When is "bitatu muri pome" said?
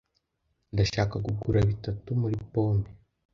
1.69-2.89